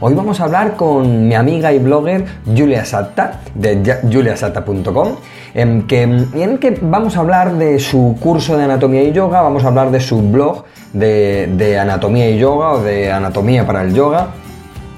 [0.00, 5.16] Hoy vamos a hablar con mi amiga y blogger Julia Satta de juliasatta.com
[5.54, 9.64] en, que, en que vamos a hablar de su curso de anatomía y yoga, vamos
[9.64, 13.94] a hablar de su blog de, de anatomía y yoga o de anatomía para el
[13.94, 14.30] yoga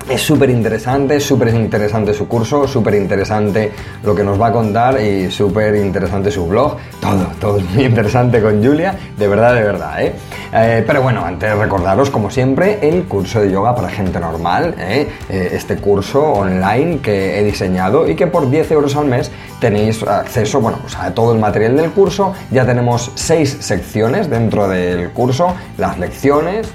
[0.09, 3.73] es súper interesante, súper interesante su curso, súper interesante
[4.05, 6.77] lo que nos va a contar y súper interesante su blog.
[7.01, 10.03] Todo, todo es muy interesante con Julia, de verdad, de verdad.
[10.03, 10.15] ¿eh?
[10.53, 14.75] Eh, pero bueno, antes de recordaros, como siempre, el curso de yoga para gente normal,
[14.79, 15.09] ¿eh?
[15.29, 20.61] este curso online que he diseñado y que por 10 euros al mes tenéis acceso
[20.61, 22.33] bueno, pues a todo el material del curso.
[22.53, 26.69] Ya tenemos 6 secciones dentro del curso, las lecciones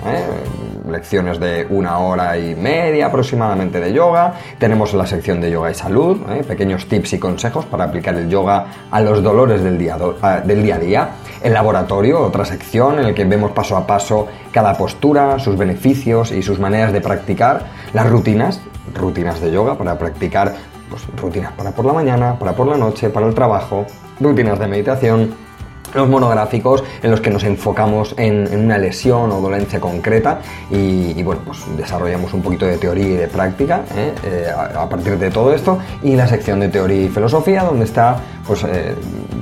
[0.88, 4.34] lecciones de una hora y media aproximadamente de yoga.
[4.58, 6.44] Tenemos la sección de yoga y salud, ¿eh?
[6.44, 9.98] pequeños tips y consejos para aplicar el yoga a los dolores del día,
[10.44, 11.10] del día a día.
[11.42, 16.32] El laboratorio, otra sección en la que vemos paso a paso cada postura, sus beneficios
[16.32, 17.66] y sus maneras de practicar.
[17.94, 18.62] Las rutinas,
[18.94, 20.54] rutinas de yoga para practicar
[20.90, 23.86] pues, rutinas para por la mañana, para por la noche, para el trabajo,
[24.20, 25.51] rutinas de meditación
[25.94, 30.40] los monográficos en los que nos enfocamos en, una lesión o dolencia concreta
[30.70, 34.14] y, bueno, pues desarrollamos un poquito de teoría y de práctica ¿eh?
[34.24, 38.18] Eh, a, partir de todo esto y la sección de teoría y filosofía donde está
[38.46, 38.96] pues eh,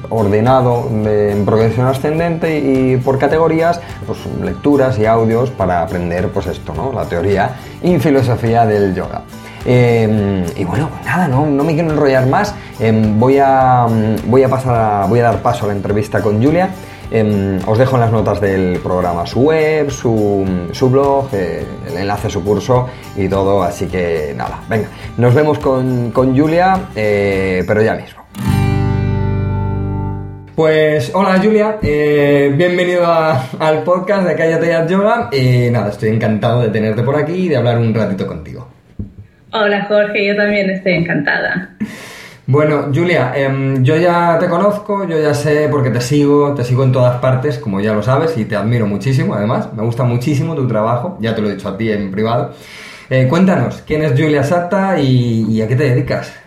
[0.10, 6.74] ordenado en progresión ascendente y, por categorías pues lecturas y audios para aprender pues esto,
[6.74, 6.92] ¿no?
[6.94, 9.22] la teoría y filosofía del yoga.
[9.66, 12.56] Em, y bueno, pues nada, no, me quiero enrollar más.
[12.80, 13.88] Em, voy, a,
[14.26, 16.70] voy, a pasar voy a dar paso a la entrevista con Julia.
[17.12, 22.28] Em, os dejo en las notas del programa su web, su, blog, eh, el enlace
[22.28, 23.64] a su curso y todo.
[23.64, 28.20] Así que nada, venga, nos vemos con, Julia, eh, pero ya mismo.
[30.56, 36.68] Pues hola Julia, eh, bienvenido al podcast de Cállate Yoga y nada, estoy encantado de
[36.68, 38.68] tenerte por aquí y de hablar un ratito contigo.
[39.52, 41.72] Hola Jorge, yo también estoy encantada.
[42.46, 46.84] Bueno, Julia, em, yo ya te conozco, yo ya sé porque te sigo, te sigo
[46.84, 50.56] en todas partes, como ya lo sabes, y te admiro muchísimo, además, me gusta muchísimo
[50.56, 52.54] tu trabajo, ya te lo he dicho a ti en privado.
[53.10, 56.40] Eh, cuéntanos, ¿quién es Julia Satta y, a qué te dedicas?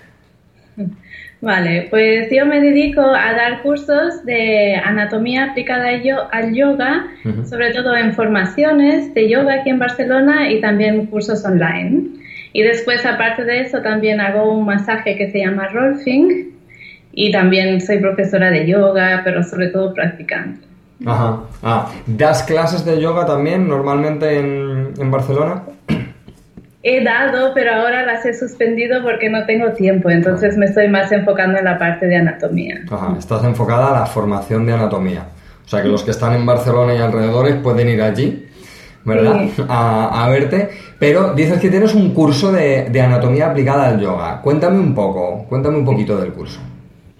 [1.41, 5.89] Vale, pues yo me dedico a dar cursos de anatomía aplicada
[6.31, 7.07] al yoga,
[7.49, 12.22] sobre todo en formaciones de yoga aquí en Barcelona y también cursos online.
[12.53, 16.53] Y después, aparte de eso, también hago un masaje que se llama Rolfing
[17.13, 20.67] y también soy profesora de yoga, pero sobre todo practicante.
[21.07, 21.41] Ajá.
[21.63, 25.63] Ah, ¿das clases de yoga también normalmente en, en Barcelona?
[26.85, 31.11] He dado, pero ahora las he suspendido porque no tengo tiempo, entonces me estoy más
[31.13, 32.81] enfocando en la parte de anatomía.
[32.91, 35.27] Ajá, estás enfocada a la formación de anatomía.
[35.65, 38.49] O sea que los que están en Barcelona y alrededores pueden ir allí
[39.05, 39.49] ¿verdad?
[39.69, 40.71] A, verte.
[41.03, 44.41] Pero dices que tienes un curso de, anatomía aplicada al yoga.
[44.41, 46.61] Cuéntame un poco, cuéntame un poquito del curso.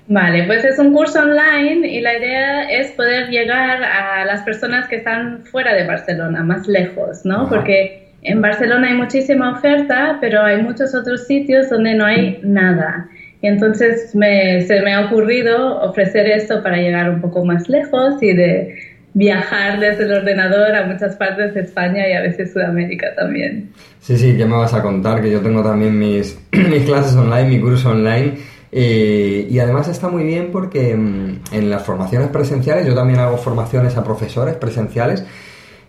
[0.07, 4.87] Vale, pues es un curso online y la idea es poder llegar a las personas
[4.87, 7.49] que están fuera de Barcelona, más lejos, ¿no?
[7.49, 13.09] Porque en Barcelona hay muchísima oferta, pero hay muchos otros sitios donde no hay nada.
[13.41, 18.33] Y entonces se me ha ocurrido ofrecer esto para llegar un poco más lejos y
[18.33, 23.71] de viajar desde el ordenador a muchas partes de España y a veces Sudamérica también.
[24.01, 25.21] Sí, sí, ¿qué me vas a contar?
[25.21, 28.35] Que yo tengo también mis, mis clases online, mi curso online.
[28.75, 33.37] Eh, y además está muy bien porque mm, en las formaciones presenciales, yo también hago
[33.37, 35.25] formaciones a profesores presenciales,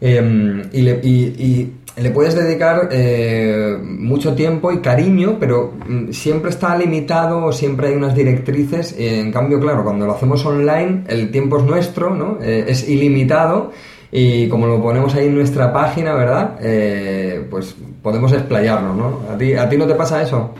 [0.01, 6.75] em, y, y le puedes dedicar eh, mucho tiempo y cariño, pero mm, siempre está
[6.75, 8.95] limitado, siempre hay unas directrices.
[8.97, 12.39] en cambio, claro, cuando lo hacemos online, el tiempo es nuestro, ¿no?
[12.41, 13.71] Eh, es ilimitado
[14.11, 16.55] y como lo ponemos ahí en nuestra página, ¿verdad?
[16.61, 19.21] Eh, pues podemos explayarnos, ¿no?
[19.31, 20.55] ¿A ti, ¿A ti no te pasa eso?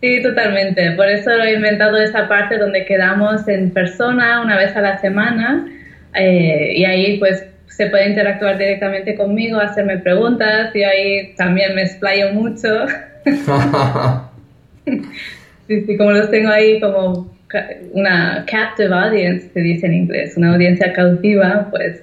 [0.00, 0.92] Sí, totalmente.
[0.92, 5.68] Por eso he inventado esa parte donde quedamos en persona una vez a la semana
[6.14, 7.44] y ahí pues
[7.76, 12.68] se puede interactuar directamente conmigo, hacerme preguntas y ahí también me explayo mucho.
[15.66, 17.32] sí, sí, como los tengo ahí como
[17.92, 22.02] una captive audience, se dice en inglés, una audiencia cautiva, pues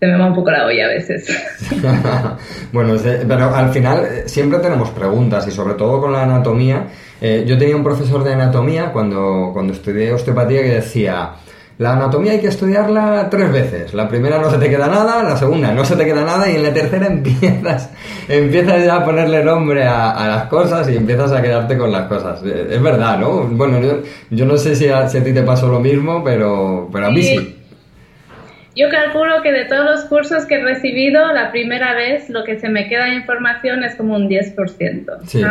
[0.00, 1.26] se me va un poco la olla a veces.
[2.72, 2.94] bueno,
[3.26, 6.86] pero al final eh, siempre tenemos preguntas y sobre todo con la anatomía.
[7.20, 11.32] Eh, yo tenía un profesor de anatomía cuando, cuando estudié osteopatía que decía,
[11.78, 13.94] la anatomía hay que estudiarla tres veces.
[13.94, 16.56] La primera no se te queda nada, la segunda no se te queda nada y
[16.56, 17.94] en la tercera empiezas,
[18.28, 22.42] empiezas ya a ponerle nombre a, las cosas y empiezas a quedarte con las cosas.
[22.44, 23.44] Eh, es verdad, ¿no?
[23.44, 23.80] Bueno,
[24.30, 27.10] yo, no sé si a, si a, ti te pasó lo mismo, pero, pero a
[27.10, 27.54] mí sí.
[28.74, 32.60] Yo calculo que de todos los cursos que he recibido, la primera vez lo que
[32.60, 35.18] se me queda de información es como un 10%.
[35.26, 35.42] Sí.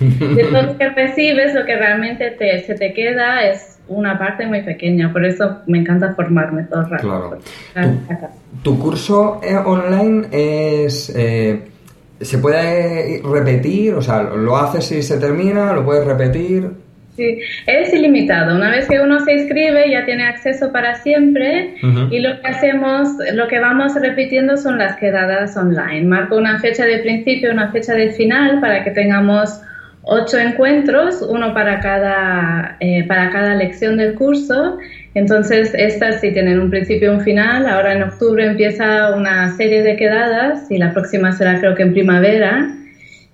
[0.00, 4.46] De todo lo que recibes, lo que realmente te, se te queda es una parte
[4.46, 5.12] muy pequeña.
[5.12, 7.02] Por eso me encanta formarme todo el rato.
[7.02, 7.38] Claro.
[8.62, 11.12] Tu, curso eh, online es...
[11.14, 11.60] Eh,
[12.20, 13.92] ¿Se puede repetir?
[13.94, 15.72] O sea, ¿lo haces y se termina?
[15.72, 16.70] ¿Lo puedes repetir?
[17.16, 18.56] Sí, es ilimitado.
[18.56, 21.74] Una vez que uno se inscribe ya tiene acceso para siempre
[22.10, 26.02] y lo que hacemos, lo que vamos repitiendo son las quedadas online.
[26.06, 29.60] Marco una fecha de principio, una fecha de final para que tengamos
[30.06, 34.78] ocho encuentros, uno para cada, eh, para cada lección del curso.
[35.14, 37.66] Entonces, estas sí tienen un principio y un final.
[37.66, 41.92] Ahora en octubre empieza una serie de quedadas y la próxima será creo que en
[41.92, 42.76] primavera.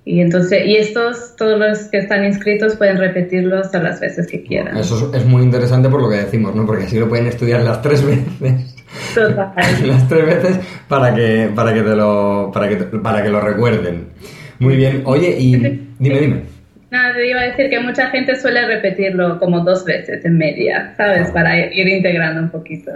[0.05, 4.43] Y entonces, y estos, todos los que están inscritos pueden repetirlos todas las veces que
[4.43, 4.76] quieran.
[4.76, 6.64] Eso es, muy interesante por lo que decimos, ¿no?
[6.66, 8.05] Porque así lo pueden estudiar las tres
[8.40, 8.76] veces.
[9.14, 9.52] Total.
[9.84, 10.58] las tres veces
[10.88, 14.08] para que, para que te lo, para que, para que lo recuerden.
[14.58, 15.02] Muy bien.
[15.05, 16.59] Oye, y dime, dime.
[16.90, 20.92] Nada, te iba a decir que mucha gente suele repetirlo como dos veces en media,
[20.96, 21.31] ¿sabes?
[21.31, 22.90] Para ir integrando un poquito.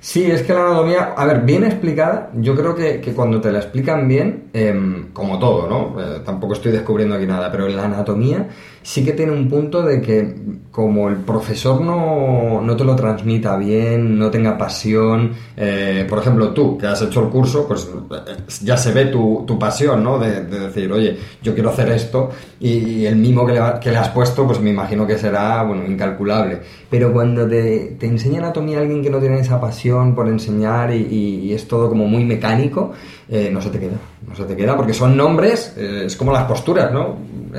[0.00, 0.30] Sí.
[0.30, 3.58] es que la anatomía, a ver, bien explicada, yo creo que, que cuando te la
[3.58, 6.00] explican bien, em, como todo, ¿no?
[6.00, 8.46] Eh, tampoco estoy descubriendo aquí nada, pero en la anatomía
[8.84, 10.34] sí que tiene un punto de que
[10.70, 16.50] como el profesor no, no te lo transmita bien, no tenga pasión, eh, por ejemplo
[16.50, 20.18] tú que has hecho el curso, pues eh, ya se ve tu, tu pasión, ¿no?
[20.18, 24.10] De, decir, oye, yo quiero hacer esto y, el mimo que le, que le, has
[24.10, 26.60] puesto, pues me imagino que será, bueno, incalculable.
[26.90, 31.52] Pero cuando te, te enseña anatomía alguien que no tiene esa pasión por enseñar y,
[31.54, 32.92] es todo como muy mecánico,
[33.28, 36.44] eh, no se te queda, no se te queda porque son nombres, es como las
[36.44, 37.16] posturas, ¿no?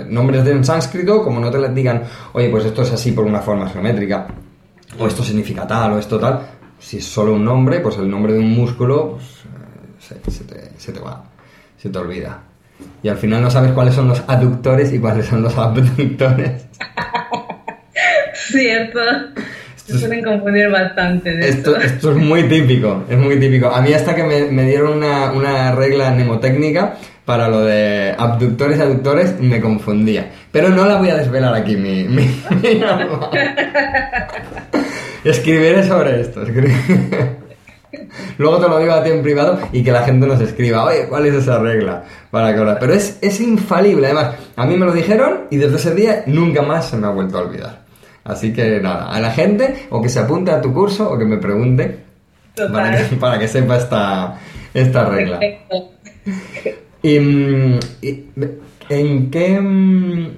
[0.09, 2.03] Nombres de en sánscrito, como no te les digan,
[2.33, 4.27] oye, pues esto es así por una forma geométrica,
[4.99, 6.41] o esto significa tal, o esto tal.
[6.79, 10.71] Si es solo un nombre, pues el nombre de un músculo, pues eh, se, te,
[10.77, 11.23] se te va,
[11.77, 12.41] se te olvida.
[13.01, 16.65] Y al final no sabes cuáles son los aductores y cuáles son los abductores.
[18.33, 18.99] Cierto.
[19.85, 21.47] Se suelen confundir bastante.
[21.47, 23.69] esto, esto, es muy típico, es muy típico.
[23.69, 26.95] A mí hasta que me, me dieron una, una regla mnemotécnica,
[27.25, 30.31] para lo de abductores y aductores me confundía.
[30.51, 32.23] Pero no la voy a desvelar aquí, mi, mi,
[35.23, 36.43] Escribiré sobre esto.
[38.37, 41.07] Luego te lo digo a ti en privado y que la gente nos escriba, oye,
[41.09, 42.03] ¿cuál es esa regla?
[42.29, 44.35] Para que Pero es, es infalible, además.
[44.55, 47.39] A mí me lo dijeron y desde ese día nunca más se me ha vuelto
[47.39, 47.84] a olvidar.
[48.25, 51.25] Así que nada, a la gente o que se apunte a tu curso o que
[51.25, 51.99] me pregunte
[52.55, 54.39] para que, para que, sepa esta,
[54.73, 55.39] esta regla.
[57.03, 57.79] Mm,
[58.89, 59.61] ¿En qué...
[59.61, 60.29] Mm,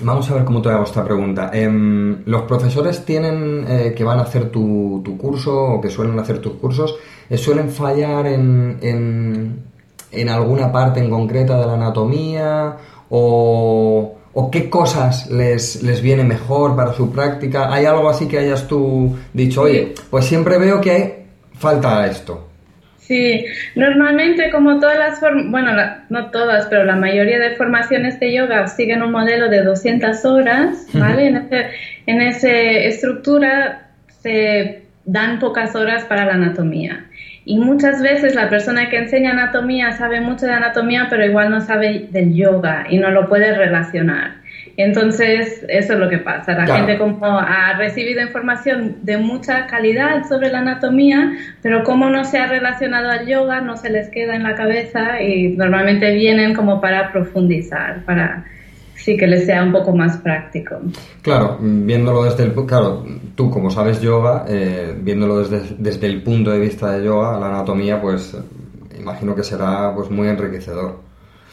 [0.00, 1.50] vamos a ver cómo te hago esta pregunta.
[1.52, 6.40] Em, ¿Los profesores tienen eh, que van a hacer tu, curso o que suelen hacer
[6.40, 6.96] tus cursos,
[7.30, 8.78] eh, suelen fallar en,
[10.10, 12.76] en, alguna parte en concreta de la anatomía
[13.10, 17.74] o, o qué cosas les, les, viene mejor para su práctica?
[17.74, 22.48] ¿Hay algo así que hayas tú dicho, oye, pues siempre veo que falta esto?
[22.98, 25.72] Sí, normalmente como todas las bueno,
[26.08, 30.86] no todas, pero la mayoría de formaciones de yoga siguen un modelo de 200 horas,
[30.94, 31.34] ¿vale?
[32.06, 33.88] En esa estructura
[34.22, 37.07] se dan pocas horas para la anatomía.
[37.48, 41.62] Y muchas veces la persona que enseña anatomía sabe mucho de anatomía, pero igual no
[41.62, 44.32] sabe del yoga y no lo puede relacionar.
[44.76, 46.52] Entonces, eso es lo que pasa.
[46.52, 52.26] La gente como ha recibido información de mucha calidad sobre la anatomía, pero como no
[52.26, 56.52] se ha relacionado al yoga, no se les queda en la cabeza y normalmente vienen
[56.52, 58.44] como para profundizar, para
[59.08, 60.78] sí que les sea un poco más práctico.
[61.22, 62.52] Claro, viéndolo desde el...
[62.66, 67.40] Claro, tú como sabes yoga, eh, viéndolo desde, desde el punto de vista de yoga,
[67.40, 68.36] la anatomía, pues
[68.98, 71.00] imagino que será pues muy enriquecedor.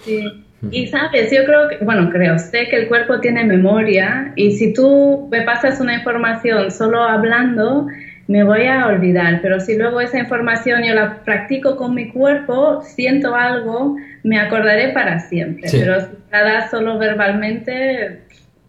[0.04, 0.22] Sí.
[0.70, 4.74] Y sabes, yo creo que, bueno, creo, sé que el cuerpo tiene memoria y si
[4.74, 7.88] tú me pasas una información solo hablando,
[8.28, 12.82] me voy a olvidar, pero si luego esa información yo la practico con mi cuerpo,
[12.82, 15.70] siento algo, me acordaré para siempre.
[15.72, 18.22] Pero si la solo verbalmente,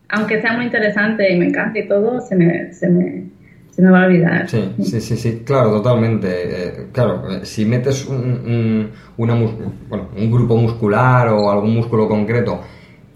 [0.08, 3.24] aunque sea muy interesante y me encanta y todo, se me, se me,
[3.70, 4.48] se me va a olvidar.
[4.48, 6.28] Sí, sí, sí, sí, claro, totalmente.
[6.28, 9.34] Eh, claro, eh, si metes un, una,
[9.88, 12.60] bueno, un grupo muscular o algún músculo concreto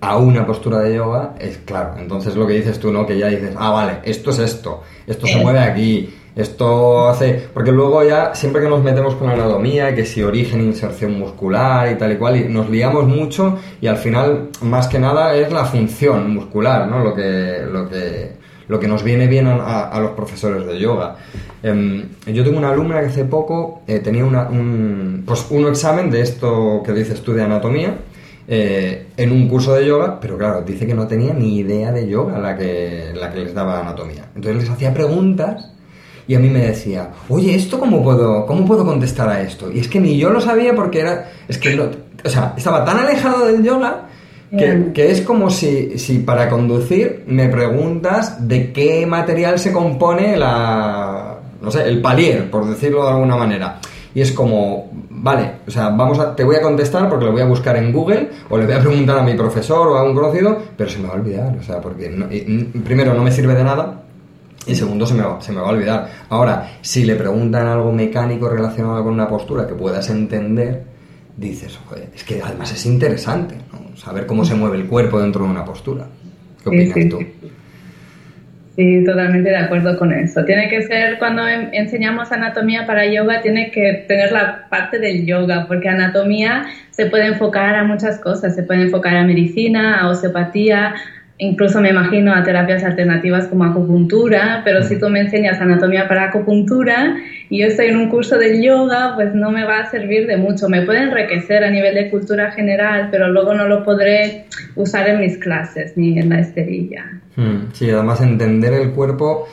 [0.00, 1.96] a una postura de yoga, es claro.
[1.98, 3.04] Entonces lo que dices tú, ¿no?
[3.04, 7.48] Que ya dices, ah, vale, esto es esto, esto se mueve aquí, esto hace.
[7.52, 11.90] Porque luego ya, siempre que nos metemos con la anatomía, que si origen, inserción muscular
[11.92, 15.52] y tal y cual, y nos liamos mucho y al final, más que nada, es
[15.52, 17.02] la función muscular, ¿no?
[17.02, 17.62] Lo que.
[17.70, 21.16] Lo que lo que nos viene bien a, los profesores de yoga.
[21.60, 26.08] Em, yo tengo una alumna que hace poco eh, tenía una, un, pues un examen
[26.08, 27.96] de esto que dices tú de anatomía
[28.46, 32.08] eh, en un curso de yoga, pero claro, dice que no tenía ni idea de
[32.08, 34.30] yoga la que, la que les daba anatomía.
[34.36, 35.72] Entonces les hacía preguntas
[36.26, 39.70] y a mí me decía, oye, ¿esto cómo puedo, cómo puedo contestar a esto?
[39.72, 42.98] Y es que ni yo lo sabía porque era, es que, o sea, estaba tan
[42.98, 44.06] alejado del yoga
[44.56, 51.38] que, es como si, si, para conducir me preguntas de qué material se compone la,
[51.62, 53.78] no sé, el palier, por decirlo de alguna manera.
[54.12, 57.42] Y es como, vale, o sea, vamos a, te voy a contestar porque lo voy
[57.42, 60.14] a buscar en Google o le voy a preguntar a mi profesor o a un
[60.14, 62.08] conocido, pero se me va a olvidar, o sea, porque
[62.84, 64.02] primero no me sirve de nada
[64.66, 66.08] y segundo se me, va, se me va a olvidar.
[66.28, 70.82] Ahora, si le preguntan algo mecánico relacionado con una postura que puedas entender,
[71.36, 73.54] dices, joder, es que además es interesante,
[73.96, 76.06] saber cómo se mueve el cuerpo dentro de una postura.
[76.62, 77.18] ¿Qué opinas tú?
[78.76, 80.44] Sí, totalmente de acuerdo con eso.
[80.44, 85.66] Tiene que ser, cuando enseñamos anatomía para yoga, tiene que tener la parte del yoga,
[85.66, 90.94] porque anatomía se puede enfocar a muchas cosas, se puede enfocar a medicina, a osteopatía,
[91.40, 96.28] incluso me imagino a terapias alternativas como acupuntura, pero si tú me enseñas anatomía para
[96.28, 97.16] acupuntura
[97.48, 100.36] y yo estoy en un curso de yoga, pues no me va a servir de
[100.36, 100.68] mucho.
[100.68, 104.44] Me puede enriquecer a nivel de cultura general, pero luego no lo podré
[104.76, 107.06] usar en mis clases ni en la esterilla.
[107.36, 109.48] Hmm, sí, además entender el cuerpo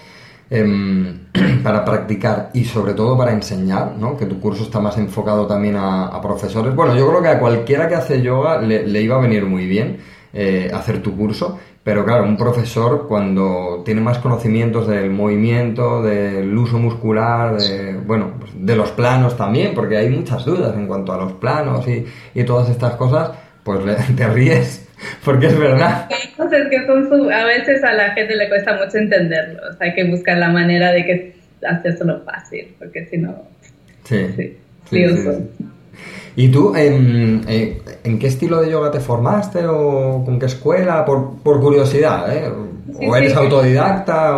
[0.49, 1.19] em,
[1.63, 4.17] para practicar y sobre todo para enseñar, ¿no?
[4.17, 6.75] que tu curso está más enfocado también a, profesores.
[6.75, 9.97] Bueno, yo creo que a cualquiera que hace yoga le, iba a venir muy bien
[10.33, 16.53] eh, hacer tu curso pero claro, un profesor cuando tiene más conocimientos del movimiento, del
[16.57, 21.13] uso muscular, de, bueno, pues de los planos también, porque hay muchas dudas en cuanto
[21.13, 23.31] a los planos y, y todas estas cosas,
[23.63, 23.79] pues
[24.17, 24.85] te ríes
[25.23, 26.09] porque es verdad.
[26.11, 29.79] Hay cosas que son a veces a la gente le cuesta mucho entenderlos.
[29.79, 33.33] Hay que buscar la manera de que hacerlo fácil, porque si no.
[34.03, 34.27] Sí.
[34.35, 34.57] sí,
[34.89, 35.25] sí
[36.37, 41.03] ¿Y tú en, eh, en, qué estilo de yoga te formaste o con qué escuela?
[41.03, 42.47] Por, por curiosidad, ¿eh?
[43.07, 44.33] ¿O eres autodidacta?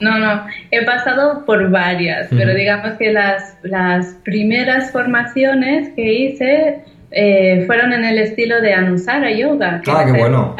[0.00, 6.80] No, no, he pasado por varias, pero digamos que las, las primeras formaciones que hice
[7.12, 9.80] eh, fueron en el estilo de Anusara Yoga.
[9.86, 10.56] ah, qué bueno.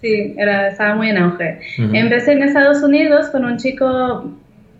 [0.00, 1.60] Sí, era, estaba muy en auge.
[1.78, 4.28] Empecé en Estados Unidos con un chico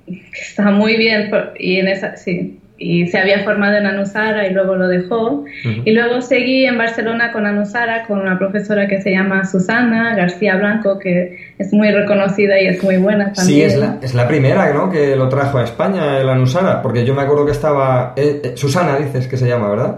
[0.06, 4.52] que estaba muy bien y en esa, sí, y se había formado en Anusara y
[4.52, 5.45] luego lo dejó.
[5.85, 10.56] Y luego seguí en Barcelona con Anusara, con una profesora que se llama Susana García
[10.56, 13.71] Blanco, que es muy reconocida y es muy buena también.
[13.71, 14.90] Sí, es la, es la primera ¿no?
[14.90, 18.12] que lo trajo a España, el Anusara, porque yo me acuerdo que estaba...
[18.16, 19.97] Eh, eh, Susana dices que se llama, ¿verdad?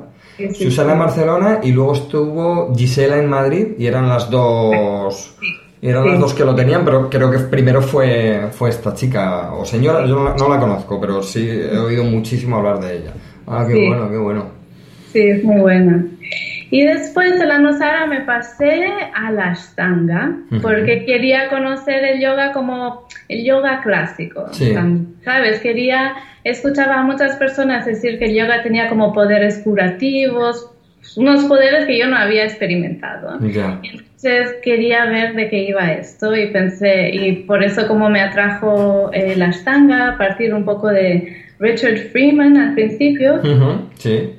[0.57, 5.35] Susana en Barcelona y luego estuvo Gisela en Madrid y eran las dos...
[5.81, 9.65] Eran las dos que lo tenían, pero creo que primero fue, fue esta chica o
[9.65, 13.13] señora, yo no la, conozco, pero sí he oído muchísimo hablar de ella.
[13.47, 14.47] Ah, qué bueno, qué bueno.
[15.13, 16.05] Sí, es muy buena.
[16.71, 22.53] Y después de la Nosara me pasé a la Ashtanga, porque quería conocer el yoga
[22.53, 24.47] como el yoga clásico.
[25.25, 25.61] ¿Sabes?
[25.61, 30.71] Quería, escuchaba a muchas personas decir que el yoga tenía como poderes curativos,
[31.17, 33.39] unos poderes que yo no había experimentado.
[34.21, 39.11] Entonces quería ver de qué iba esto y pensé, y por eso como me atrajo
[39.13, 43.41] eh, la Ashtanga, a partir un poco de Richard Freeman al principio.
[43.95, 44.35] sí.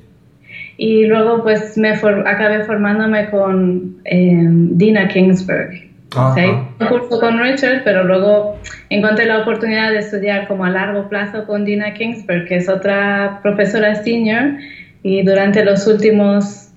[0.75, 5.71] Y luego pues me acabé formándome con em, Dina Kingsburg.
[6.13, 8.57] O sea, un curso con Richard, pero luego
[8.89, 13.39] encontré la oportunidad de estudiar como a largo plazo con Dina Kingsburg, que es otra
[13.43, 14.55] profesora senior,
[15.03, 16.69] y durante los últimos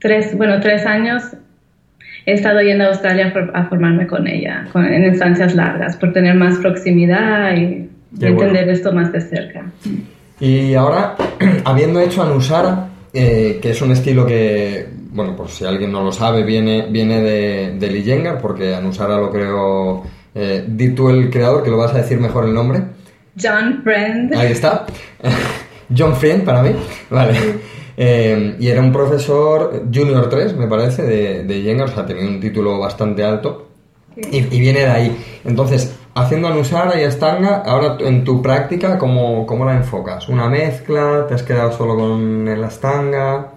[0.00, 1.36] tres, bueno, tres años
[2.26, 6.58] he estado yendo a Australia a formarme con ella, en instancias largas, por tener más
[6.58, 7.88] proximidad y,
[8.20, 9.64] entender esto más de cerca.
[10.40, 11.14] Y ahora,
[11.64, 16.10] habiendo hecho Anusara, eh, que es un estilo que, bueno, por si alguien no lo
[16.10, 20.02] sabe, viene, viene de, de Lee porque Anusara lo creó,
[20.34, 22.82] eh, di tú el creador, que lo vas a decir mejor el nombre.
[23.40, 24.34] John Friend.
[24.34, 24.84] Ahí está.
[25.96, 26.70] John Friend para mí.
[27.08, 27.36] Vale.
[27.96, 32.40] Eh, y era un profesor Junior 3, me parece, de, de o sea, tenía un
[32.40, 33.68] título bastante alto.
[34.16, 35.24] Y, viene de ahí.
[35.44, 40.28] Entonces, haciendo Anusara y Astanga, ahora en tu práctica, ¿cómo, ¿cómo, la enfocas?
[40.28, 41.26] ¿Una mezcla?
[41.28, 43.55] ¿Te has quedado solo con el Astanga?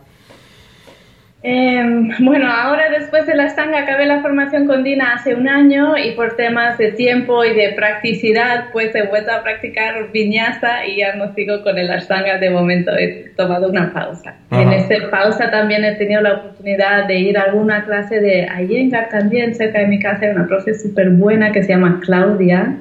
[1.42, 5.98] Em, bueno, ahora después de la Astanga acabé la formación con Dina hace un año
[5.98, 10.98] y por temas de tiempo y de practicidad pues he vuelto a practicar viñasa y
[10.98, 14.36] ya no sigo con el Astanga de momento, he tomado una pausa.
[14.52, 19.08] En esta pausa también he tenido la oportunidad de ir a alguna clase de Iyengar
[19.08, 22.80] también cerca de mi casa, hay una profe súper buena que se llama Claudia,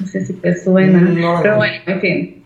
[0.00, 1.08] no sé si te suena,
[1.40, 2.41] pero bueno, en fin.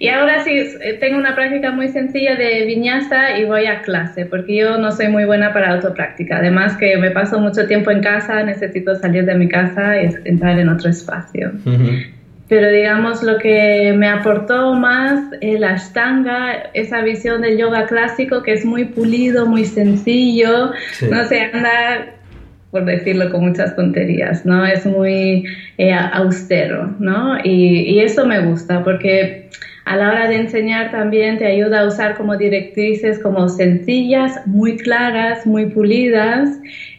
[0.00, 4.26] Y ahora sí, eh, tengo una práctica muy sencilla de viñasa y voy a clase,
[4.26, 6.38] porque yo no soy muy buena para autopráctica.
[6.38, 10.58] Además que me paso mucho tiempo en casa, necesito salir de mi casa y entrar
[10.58, 11.50] en otro espacio.
[12.48, 18.52] Pero digamos, lo que me aportó más el ashtanga, esa visión del yoga clásico que
[18.52, 20.70] es muy pulido, muy sencillo,
[21.10, 22.14] no se anda
[22.70, 24.64] por decirlo con muchas tonterías, ¿no?
[24.64, 25.44] Es muy
[25.78, 27.38] eh, austero, ¿no?
[27.42, 29.48] Y, y, eso me gusta porque
[29.88, 34.76] a la hora de enseñar también te ayuda a usar como directrices como sencillas, muy
[34.76, 36.50] claras, muy pulidas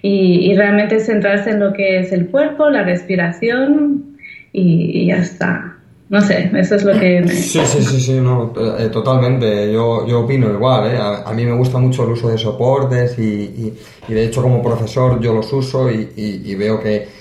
[0.02, 4.18] y, realmente centrarse en lo que es el cuerpo, la respiración
[4.52, 5.76] y, ya está.
[6.10, 7.28] No sé, eso es lo que...
[7.28, 9.72] Sí, sí, sí, sí, no, eh, totalmente.
[9.72, 10.98] Yo, yo opino igual, ¿eh?
[10.98, 13.72] A, mí me gusta mucho el uso de soportes y,
[14.08, 17.20] y de hecho como profesor yo los uso y veo que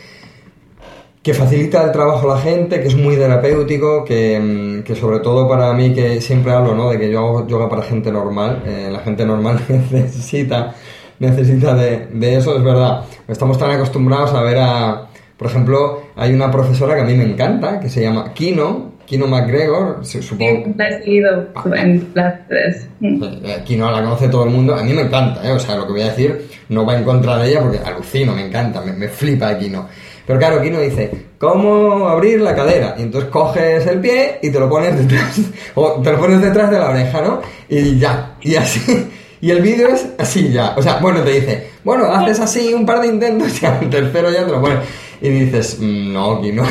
[1.28, 5.18] que facilita el trabajo a la gente, que es muy terapéutico, que, mm, que, sobre
[5.18, 6.88] todo para mí, que siempre hablo, ¿no?
[6.88, 10.74] De que yo hago yoga para gente normal, eh, la gente normal necesita,
[11.18, 13.04] necesita de, de, eso, es verdad.
[13.28, 17.24] Estamos tan acostumbrados a ver a, por ejemplo, hay una profesora que a mí me
[17.24, 20.64] encanta, que se llama Kino, Kino McGregor, supongo.
[20.64, 22.88] Sí, la he seguido en clases.
[23.02, 25.52] Eh, Kino la conoce todo el mundo, a mí me encanta, ¿eh?
[25.52, 28.34] O sea, lo que voy a decir no va en contra de ella porque alucino,
[28.34, 29.86] me encanta, me, me flipa Kino.
[30.28, 32.94] Pero claro, aquí no dice, ¿cómo abrir la cadera?
[32.98, 35.40] Y entonces coges el pie y te lo pones detrás,
[35.74, 37.40] o te lo pones detrás de la oreja, ¿no?
[37.66, 39.08] Y ya, y así.
[39.40, 40.74] Y el vídeo es así ya.
[40.76, 44.32] O sea, bueno, te dice, bueno, haces así un par de intentos y al tercero
[44.32, 44.80] ya te lo pones.
[45.20, 46.64] Y dices, mm, no, aquí no.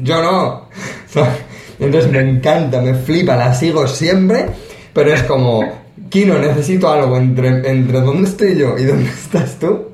[0.00, 0.68] Yo no.
[1.80, 4.46] Entonces me encanta, me flipa, la sigo siempre,
[4.92, 5.81] pero es como,
[6.12, 9.88] Kino, necesito algo entre, entre dónde estoy yo y dónde estás tú.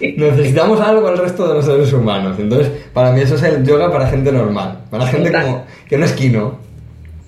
[0.00, 2.36] Necesitamos algo al resto de los seres humanos.
[2.40, 6.04] Entonces, para mí eso es el yoga para gente normal, para gente como que no
[6.04, 6.58] es Kino.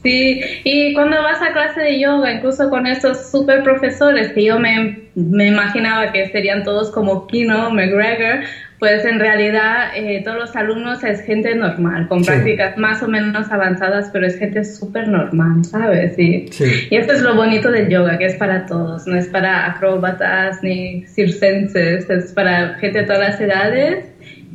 [0.02, 4.58] Sí, y cuando vas a clase de yoga, incluso con esos super profesores que yo
[4.58, 8.40] me, me imaginaba que serían todos como Kino, McGregor,
[8.82, 13.48] pues en realidad eh, todos los alumnos es gente normal, con prácticas más o menos
[13.52, 16.18] avanzadas, pero es gente súper normal, ¿sabes?
[16.18, 16.50] Y,
[16.90, 20.64] y esto es lo bonito del yoga, que es para todos, no es para acróbatas
[20.64, 24.04] ni circenses, es para gente de todas las edades,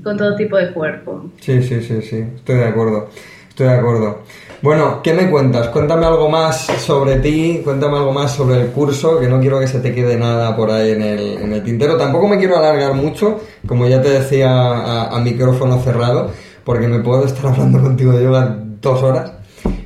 [0.04, 1.32] con todo tipo de cuerpo.
[1.40, 3.10] Sí, sí, sí, sí, estoy de acuerdo,
[3.58, 4.20] estoy de acuerdo.
[4.62, 5.70] Bueno, ¿qué me cuentas?
[5.70, 9.68] Cuéntame algo más sobre ti, cuéntame algo más sobre el curso, que no quiero que
[9.68, 11.98] se te quede nada por ahí en el, en el tintero.
[11.98, 16.32] Tampoco me quiero alargar mucho, como ya te decía a, micrófono cerrado,
[16.64, 19.32] porque me puedo estar hablando contigo de yoga dos horas,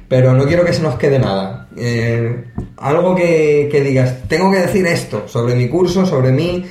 [0.10, 1.69] pero no quiero que se nos quede nada.
[1.77, 2.43] Eh,
[2.75, 6.65] algo que, que digas, tengo que decir esto sobre mi curso, sobre mí.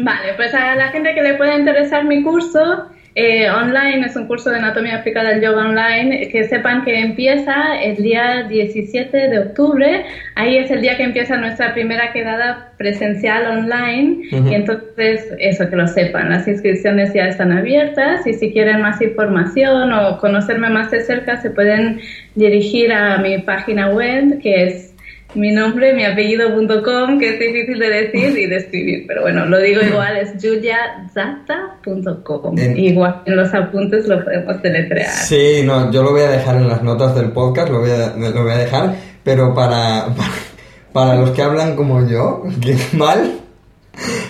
[0.00, 2.88] Vale, pues a la gente que le pueda interesar mi curso,
[3.20, 7.82] eh, online, es un curso de anatomía aplicada al yoga online, que sepan que empieza
[7.82, 10.04] el día 17 de octubre,
[10.36, 15.74] ahí es el día que empieza nuestra primera quedada presencial online, y entonces eso, que
[15.74, 20.92] lo sepan, las inscripciones ya están abiertas y si quieren más información o conocerme más
[20.92, 21.98] de cerca se pueden
[22.36, 24.94] dirigir a mi página web que es
[25.38, 29.58] mi nombre, mi apellido.com, que es difícil de decir y de escribir, pero bueno, lo
[29.58, 32.58] digo igual, es juliazata.com.
[32.58, 35.10] Igual en los apuntes lo podemos deletrear.
[35.10, 38.16] Sí, no, yo lo voy a dejar en las notas del podcast, lo voy a,
[38.16, 40.06] lo voy a dejar, pero para,
[40.92, 43.38] para, los que hablan como yo, que mal,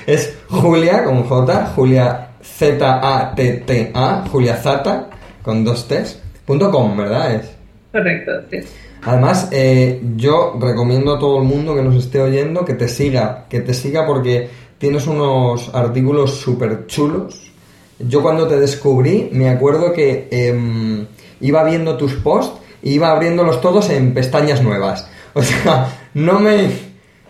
[0.06, 5.08] es Julia con J, Julia Z-A-T-T-A, Julia Zata,
[5.42, 7.34] con dos T's, punto com, ¿verdad?
[7.34, 7.56] Es.
[7.92, 8.58] Correcto, sí.
[9.08, 13.46] Además, eh, yo recomiendo a todo el mundo que nos esté oyendo que te siga,
[13.48, 17.50] que te siga porque tienes unos artículos súper chulos.
[17.98, 21.06] Yo cuando te descubrí, me acuerdo que em,
[21.40, 25.08] iba viendo tus posts e iba abriéndolos todos en pestañas nuevas.
[25.34, 26.68] O sea, no me...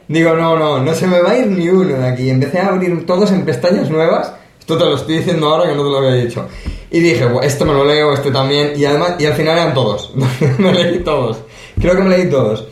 [0.09, 2.29] Digo, no, no, no se me va a ir ni uno de aquí.
[2.29, 4.33] Empecé a abrir todos en pestañas nuevas.
[4.59, 6.49] Esto te lo estoy diciendo ahora que no te lo había dicho.
[6.91, 8.73] Y dije, esto me lo leo, este también.
[8.77, 10.13] Y además, y al final eran todos.
[10.59, 11.39] me leí todos.
[11.81, 12.67] Creo que me leí todos.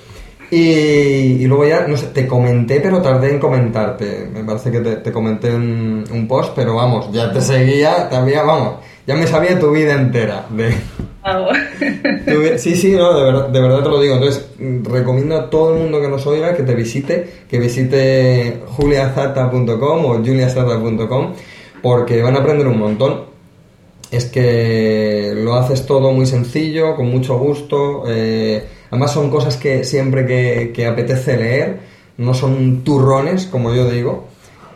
[0.51, 4.29] Y, y luego ya, no sé, te comenté, pero tardé en comentarte.
[4.33, 8.17] Me parece que te, te comenté un, un post, pero vamos, ya te seguía, te
[8.17, 8.77] había, vamos,
[9.07, 10.47] ya me sabía tu vida entera.
[10.51, 10.73] De,
[12.27, 14.15] tu sí, sí, no, de verdad, de verdad te lo digo.
[14.15, 14.49] Entonces,
[14.85, 20.15] recomiendo a todo el mundo que nos oiga que te visite, que visite juliazata.com o
[20.19, 21.35] juliazata.com,
[21.83, 23.36] porque van a aprender un montón.
[24.17, 28.05] Es que lo haces todo muy sencillo, con mucho gusto.
[28.09, 30.25] eh, además son cosas que siempre
[30.73, 31.81] que, apetece leer,
[32.17, 34.29] no son turrones, como yo digo.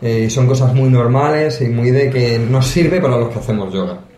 [0.03, 3.73] eh, son cosas muy normales y muy de que nos sirve para los que hacemos
[3.73, 4.10] yoga.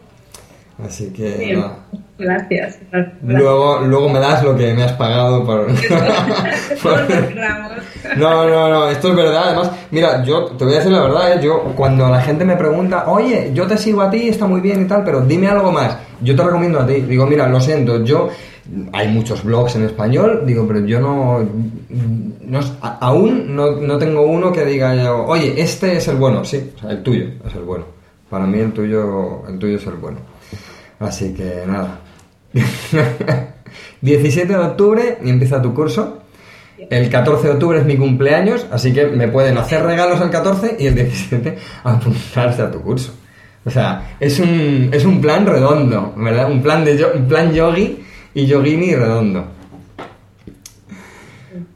[0.85, 1.61] Así que Bien.
[1.61, 1.79] nada.
[2.19, 2.79] Gracias.
[2.91, 3.15] Gracias.
[3.23, 5.67] Luego, luego me das lo que me has pagado por...
[8.17, 9.43] No, no, no, esto es verdad.
[9.47, 11.41] Además, mira, yo te voy a decir la verdad, ¿eh?
[11.43, 14.83] yo cuando la gente me pregunta, oye, yo te sigo a ti, está muy bien
[14.83, 16.95] y tal, pero dime algo más, yo te recomiendo a ti.
[16.95, 18.29] Digo, mira, lo siento, yo
[18.93, 21.41] hay muchos blogs en español, digo, pero yo no,
[22.41, 22.61] no
[23.01, 26.79] aún no, no tengo uno que diga, yo, oye, este es el bueno, sí, o
[26.79, 27.85] sea, el tuyo es el bueno.
[28.29, 30.19] Para mí el tuyo, el tuyo es el bueno.
[31.03, 31.99] Así que nada.
[34.01, 36.19] 17 de octubre y empieza tu curso.
[36.91, 40.77] El 14 de octubre es mi cumpleaños, así que me pueden hacer regalos el 14
[40.79, 43.13] y el 17 apuntarse a tu curso.
[43.65, 46.51] O sea, es un, es un plan redondo, ¿verdad?
[46.51, 48.03] Un plan, de, un plan yogi
[48.35, 49.45] y yogini redondo.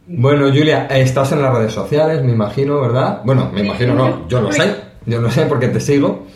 [0.08, 3.20] Bueno, Julia, estás en las redes sociales, me imagino, ¿verdad?
[3.24, 6.26] Bueno, me imagino no, yo lo sé, yo lo sé porque te sigo.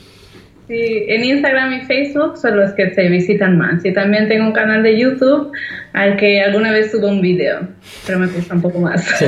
[0.71, 3.85] Sí, en Instagram y Facebook son los que se visitan más.
[3.85, 5.51] Y también tengo un canal de YouTube
[5.93, 7.67] al que alguna vez subo un vídeo,
[8.07, 9.03] pero me cuesta un poco más.
[9.19, 9.25] Sí.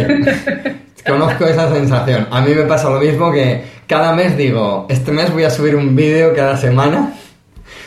[1.05, 2.29] Conozco esa sensación.
[2.31, 5.75] A mí me pasa lo mismo que cada mes digo, este mes voy a subir
[5.75, 7.13] un vídeo cada semana,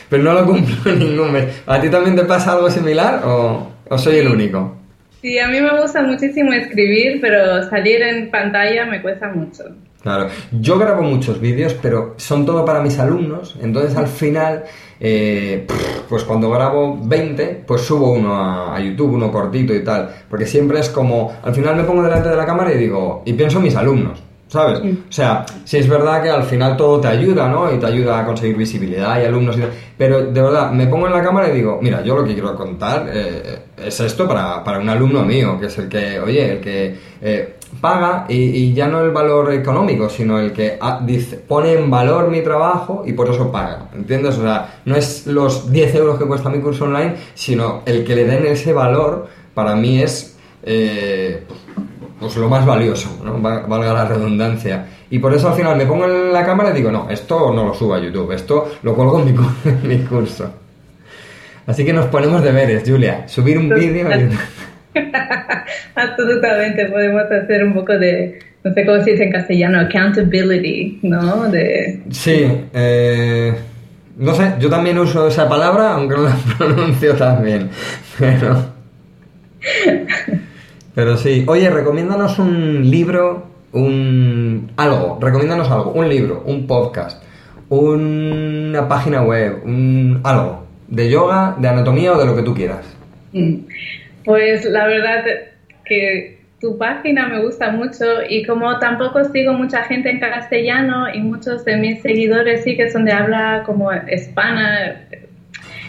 [0.10, 1.46] pero no lo cumplo ningún mes.
[1.66, 4.76] ¿A ti también te pasa algo similar o, o soy el único?
[5.22, 9.64] Sí, a mí me gusta muchísimo escribir, pero salir en pantalla me cuesta mucho.
[10.06, 14.64] Claro, yo grabo muchos vídeos, pero son todo para mis alumnos, entonces al final,
[15.00, 15.66] eh,
[16.08, 20.46] pues cuando grabo 20, pues subo uno a, a YouTube, uno cortito y tal, porque
[20.46, 23.58] siempre es como, al final me pongo delante de la cámara y digo, y pienso
[23.58, 24.80] en mis alumnos, ¿sabes?
[24.80, 27.74] O sea, sí es verdad que al final todo te ayuda, ¿no?
[27.74, 31.08] Y te ayuda a conseguir visibilidad y alumnos y tal, pero de verdad, me pongo
[31.08, 34.64] en la cámara y digo, mira, yo lo que quiero contar eh, es esto para,
[34.64, 38.88] para un alumno mío, que es el que, oye, el que eh, paga y, ya
[38.88, 41.02] no el valor económico, sino el que ah,
[41.48, 44.38] pone en valor mi trabajo y por eso paga, ¿entiendes?
[44.38, 48.16] O sea, no es los 10 euros que cuesta mi curso online, sino el que
[48.16, 50.38] le den ese valor, para mí es...
[50.64, 51.44] eh,
[52.20, 53.42] pues lo más valioso, ¿no?
[53.42, 54.88] Va- valga la redundancia.
[55.10, 57.66] Y por eso al final me pongo en la cámara y digo, no, esto no
[57.66, 59.32] lo subo a YouTube, esto lo colgo en mi,
[59.66, 60.50] en mi curso.
[61.68, 63.28] Así que nos ponemos deberes, Julia.
[63.28, 64.40] Subir un vídeo a YouTube.
[65.96, 71.50] Absolutamente, podemos hacer un poco de, no sé cómo se dice en castellano, accountability, ¿no?
[71.50, 73.54] De, Sí, eh,
[74.18, 77.70] no sé, yo también uso esa palabra, aunque no la pronuncio tan bien.
[78.18, 78.56] Pero,
[80.94, 81.44] pero sí.
[81.48, 87.22] Oye, recomiéndanos un libro, un algo, recomiéndanos algo, un libro, un podcast,
[87.70, 92.86] una página web, un algo de yoga, de anatomía o de lo que tú quieras.
[93.34, 93.56] Mm.
[94.26, 95.24] Pues la verdad
[95.86, 101.20] que tu página me gusta mucho y como tampoco sigo mucha gente en castellano y
[101.20, 105.02] muchos de mis seguidores sí que son de habla como hispana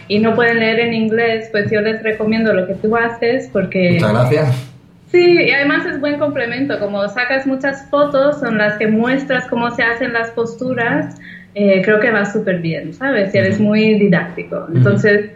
[0.07, 3.93] y no pueden leer en inglés, pues yo les recomiendo lo que tú haces porque...
[3.93, 4.67] Muchas gracias.
[5.11, 9.71] Sí, y además es buen complemento, como sacas muchas fotos en las que muestras cómo
[9.71, 11.15] se hacen las posturas,
[11.55, 13.33] eh, creo que va súper bien, ¿sabes?
[13.33, 14.67] Y eres muy didáctico.
[14.73, 15.31] Entonces,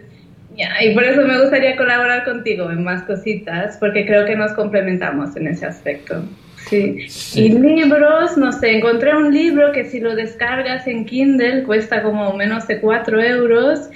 [0.58, 4.54] ya, y por eso me gustaría colaborar contigo en más cositas, porque creo que nos
[4.54, 6.24] complementamos en ese aspecto.
[6.70, 7.08] Sí.
[7.10, 7.46] Sí.
[7.46, 12.34] Y libros, no sé, encontré un libro que si lo descargas en Kindle cuesta como
[12.34, 13.90] menos de 4 euros,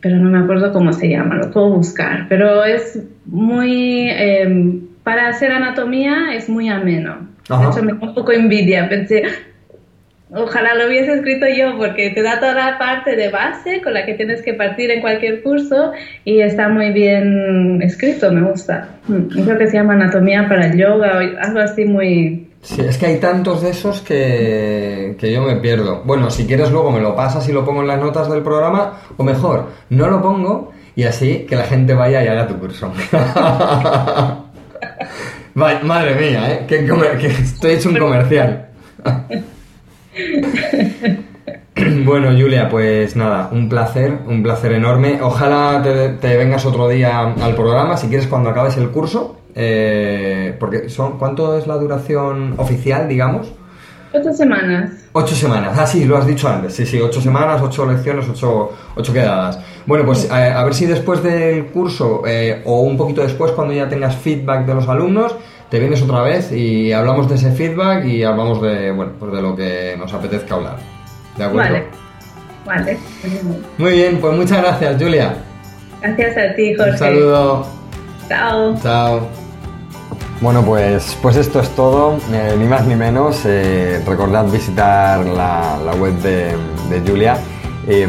[0.00, 5.28] pero no me acuerdo cómo se llama, lo puedo buscar, pero es muy, eh, para
[5.28, 7.28] hacer anatomía es muy ameno.
[7.48, 7.64] Ajá.
[7.64, 9.22] De hecho, me da un poco envidia, pensé,
[10.30, 14.04] ojalá lo hubiese escrito yo, porque te da toda la parte de base con la
[14.06, 15.92] que tienes que partir en cualquier curso
[16.24, 18.88] y está muy bien escrito, me gusta.
[19.08, 22.48] Mm, Creo que se llama Anatomía para el Yoga o algo así muy...
[22.62, 26.02] Sí, es que hay tantos de esos que, que yo me pierdo.
[26.04, 29.00] Bueno, si quieres luego me lo pasas y lo pongo en las notas del programa,
[29.18, 32.90] o mejor, no lo pongo y así que la gente vaya y haga tu curso.
[35.54, 36.64] Madre mía, ¿eh?
[36.66, 36.86] Que,
[37.20, 38.68] que estoy hecho un comercial.
[42.04, 45.20] bueno, Julia, pues nada, un placer, un placer enorme.
[45.22, 50.56] Ojalá te, te vengas otro día al programa, si quieres, cuando acabes el curso, eh,
[50.58, 53.52] porque son, ¿cuánto es la duración oficial, digamos?
[54.12, 54.92] Ocho semanas.
[55.12, 58.70] Ocho semanas, ah, sí, lo has dicho antes, sí, sí, ocho semanas, ocho lecciones, ocho,
[58.94, 59.58] ocho quedadas.
[59.86, 63.74] Bueno, pues a, a ver si después del curso eh, o un poquito después, cuando
[63.74, 65.34] ya tengas feedback de los alumnos,
[65.74, 69.42] te vienes otra vez y hablamos de ese feedback y hablamos de, bueno, pues de
[69.42, 70.76] lo que nos apetezca hablar.
[71.36, 71.72] ¿De acuerdo?
[71.72, 71.86] Vale.
[72.64, 72.98] Vale.
[73.76, 75.34] Muy bien, pues muchas gracias, Julia.
[76.00, 76.92] Gracias a ti, Jorge.
[76.92, 77.66] Un saludo.
[78.28, 78.76] Chao.
[78.84, 79.28] Chao.
[80.40, 83.40] Bueno, pues, pues esto es todo, eh, ni más ni menos.
[83.44, 86.54] Eh, recordad visitar la, la web de,
[86.88, 87.36] de Julia
[87.88, 88.06] eh,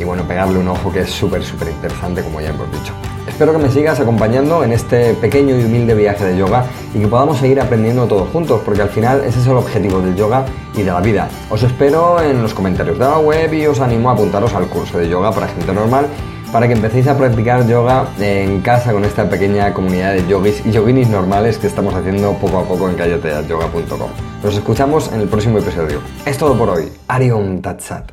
[0.00, 2.92] y bueno, pegarle un ojo que es súper, súper interesante, como ya hemos dicho.
[3.34, 7.08] Espero que me sigas acompañando en este pequeño y humilde viaje de yoga y que
[7.08, 10.44] podamos seguir aprendiendo todos juntos, porque al final ese es el objetivo del yoga
[10.76, 11.28] y de la vida.
[11.50, 14.98] Os espero en los comentarios de la web y os animo a apuntaros al curso
[14.98, 16.06] de yoga para gente normal
[16.52, 20.70] para que empecéis a practicar yoga en casa con esta pequeña comunidad de yogis y
[20.70, 24.10] yoginis normales que estamos haciendo poco a poco en callateayoga.com.
[24.44, 25.98] Nos escuchamos en el próximo episodio.
[26.24, 26.88] Es todo por hoy.
[27.08, 28.12] Arion Tatsat.